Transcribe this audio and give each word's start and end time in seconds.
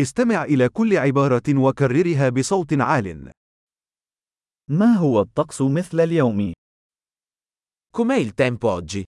استمع 0.00 0.44
إلى 0.44 0.68
كل 0.68 0.96
عبارة 0.96 1.42
وكررها 1.48 2.28
بصوت 2.28 2.72
عال. 2.72 3.32
ما 4.70 4.94
هو 4.94 5.20
الطقس 5.20 5.62
مثل 5.62 6.00
اليوم؟ 6.00 6.52
Com'è 7.96 8.18
il 8.18 8.34
tempo 8.34 8.68
oggi? 8.68 9.04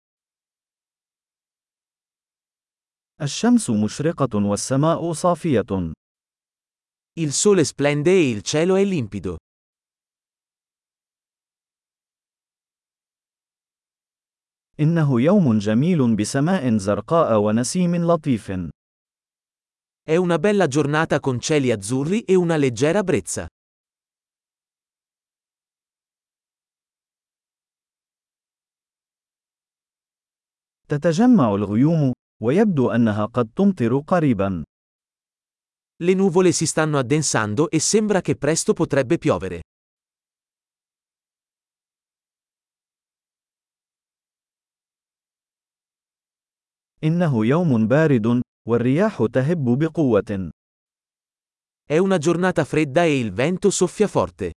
الشمس 3.22 3.70
مشرقة 3.70 4.38
والسماء 4.48 5.12
صافية. 5.12 5.92
Il 7.20 7.32
sole 7.32 7.64
splende 7.64 8.10
e 8.10 8.30
il 8.30 8.42
cielo 8.42 8.76
è 8.76 8.84
limpido. 8.84 9.36
إنه 14.80 15.20
يوم 15.20 15.58
جميل 15.58 16.16
بسماء 16.16 16.76
زرقاء 16.76 17.38
ونسيم 17.40 17.96
لطيف. 17.96 18.52
È 20.07 20.15
una 20.15 20.37
bella 20.37 20.67
giornata 20.67 21.19
con 21.19 21.39
cieli 21.39 21.71
azzurri 21.71 22.21
e 22.21 22.35
una 22.35 22.57
leggera 22.57 23.03
brezza. 23.03 23.47
تتجمع 30.87 31.55
الغيوم، 31.55 32.13
ويبدو 32.41 32.91
أنها 32.91 33.25
قد 33.25 33.49
تمطر 33.55 33.99
قريبا. 33.99 34.63
Le 36.03 36.13
nuvole 36.13 36.51
si 36.51 36.65
stanno 36.65 36.97
addensando 36.97 37.69
e 37.69 37.79
sembra 37.79 38.21
che 38.21 38.35
presto 38.35 38.73
potrebbe 38.73 39.17
piovere. 39.17 39.61
إنه 47.03 47.45
يوم 47.45 47.87
بارد، 47.87 48.41
والرياح 48.67 49.25
تهب 49.31 49.77
بقوة. 49.77 50.51
È 51.85 51.97
una 51.97 52.17
giornata 52.17 52.63
fredda 52.63 53.03
e 53.03 53.19
il 53.19 53.31
vento 53.33 53.69
soffia 53.69 54.07
forte. 54.07 54.51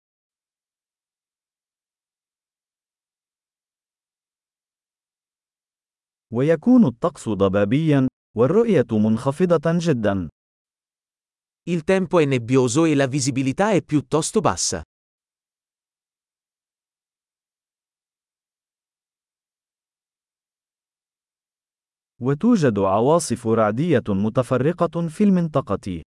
ويكون 6.34 6.86
الطقس 6.86 7.30
ضبابيا، 7.30 8.08
والرؤية 8.38 8.88
منخفضة 8.92 9.78
جدا. 9.80 10.30
Il 11.68 11.84
tempo 11.84 12.20
è 12.20 12.26
nebbioso 12.26 12.86
e 12.86 12.96
la 12.96 13.08
visibilità 13.08 13.72
è 13.72 13.82
piuttosto 13.82 14.40
bassa. 14.40 14.84
وتوجد 22.21 22.79
عواصف 22.79 23.47
رعدية 23.47 24.03
متفرقة 24.09 25.09
في 25.09 25.25
المنطقة. 25.25 26.03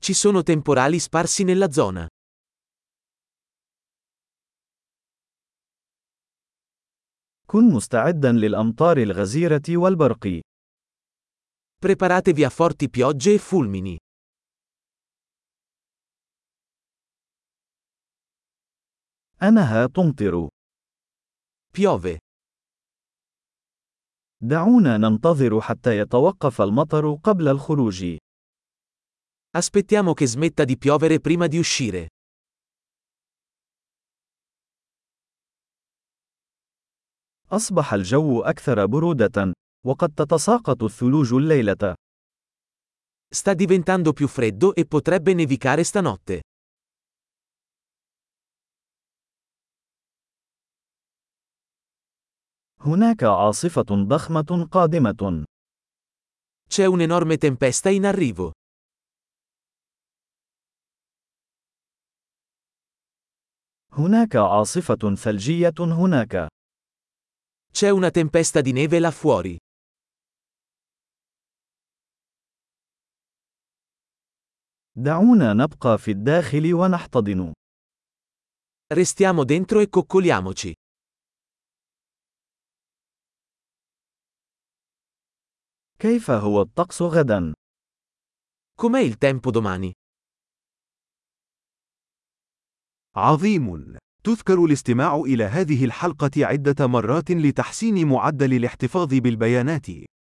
Ci 0.00 0.14
sono 0.14 0.42
temporali 0.42 0.98
sparsi 0.98 1.44
nella 1.44 1.68
zona. 1.70 2.06
كن 7.46 7.72
مستعدا 7.72 8.32
للأمطار 8.32 8.96
الغزيرة 8.96 9.62
والبرق. 9.68 10.40
Preparatevi 11.78 12.44
a 12.44 12.50
forti 12.50 12.88
piogge 12.88 13.32
e 13.34 13.38
fulmini. 13.38 13.96
أنها 19.42 19.86
تمطر. 19.86 20.48
Piove. 21.72 22.18
دعونا 24.42 24.96
ننتظر 24.96 25.60
حتى 25.60 25.98
يتوقف 25.98 26.60
المطر 26.60 27.14
قبل 27.14 27.48
الخروج. 27.48 28.16
Aspettiamo 29.50 30.14
che 30.14 30.26
smetta 30.26 30.64
di 30.64 30.78
piovere 30.78 31.20
prima 31.20 31.46
di 31.46 31.58
uscire. 31.58 32.08
أصبح 37.52 37.92
الجو 37.92 38.40
أكثر 38.40 38.86
برودة، 38.86 39.52
وقد 39.86 40.14
تتساقط 40.14 40.82
الثلوج 40.82 41.32
الليلة. 41.32 41.94
Sta 43.32 43.54
diventando 43.54 44.12
più 44.12 44.28
freddo 44.28 44.74
e 44.74 44.86
potrebbe 44.86 45.34
nevicare 45.34 45.84
stanotte. 45.84 46.40
هناك 52.79 53.23
عاصفة 53.23 54.05
ضخمة 54.07 54.67
قادمة. 54.71 55.43
C'è 56.69 56.85
un'enorme 56.85 57.37
tempesta 57.37 57.89
in 57.89 58.05
arrivo. 58.05 58.51
هناك 63.91 64.35
عاصفة 64.35 65.15
ثلجية 65.15 65.73
هناك. 65.79 66.47
C'è 67.71 67.89
una 67.89 68.11
tempesta 68.11 68.61
di 68.61 68.71
neve 68.71 68.99
là 68.99 69.11
fuori. 69.11 69.57
دعونا 74.97 75.53
نبقى 75.53 75.97
في 75.97 76.11
الداخل 76.11 76.73
ونحتضن. 76.73 77.53
Restiamo 78.93 79.43
dentro 79.43 79.79
e 79.79 79.89
coccoliamoci. 79.89 80.73
كيف 86.00 86.30
هو 86.30 86.62
الطقس 86.62 87.02
غدا؟ 87.02 87.52
Com'è 88.82 89.00
il 89.00 89.18
tempo 89.18 89.50
domani? 89.50 89.92
عظيم. 93.16 93.96
تذكر 94.24 94.64
الاستماع 94.64 95.16
إلى 95.16 95.44
هذه 95.44 95.84
الحلقة 95.84 96.30
عدة 96.36 96.86
مرات 96.86 97.30
لتحسين 97.30 98.08
معدل 98.08 98.54
الاحتفاظ 98.54 99.14
بالبيانات. 99.14 99.86